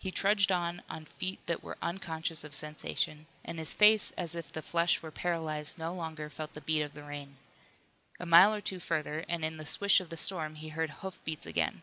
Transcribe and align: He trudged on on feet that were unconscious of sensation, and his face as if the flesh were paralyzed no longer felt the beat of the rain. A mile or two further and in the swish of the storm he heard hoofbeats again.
He 0.00 0.10
trudged 0.10 0.50
on 0.50 0.82
on 0.90 1.04
feet 1.04 1.38
that 1.46 1.62
were 1.62 1.76
unconscious 1.80 2.42
of 2.42 2.56
sensation, 2.56 3.26
and 3.44 3.56
his 3.60 3.72
face 3.72 4.10
as 4.18 4.34
if 4.34 4.50
the 4.52 4.62
flesh 4.62 5.00
were 5.00 5.12
paralyzed 5.12 5.78
no 5.78 5.94
longer 5.94 6.28
felt 6.28 6.54
the 6.54 6.60
beat 6.60 6.82
of 6.82 6.92
the 6.92 7.04
rain. 7.04 7.36
A 8.18 8.26
mile 8.26 8.52
or 8.52 8.60
two 8.60 8.80
further 8.80 9.24
and 9.28 9.44
in 9.44 9.58
the 9.58 9.64
swish 9.64 10.00
of 10.00 10.08
the 10.08 10.16
storm 10.16 10.56
he 10.56 10.70
heard 10.70 10.90
hoofbeats 10.90 11.46
again. 11.46 11.82